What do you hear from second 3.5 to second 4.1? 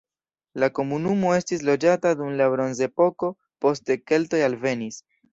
poste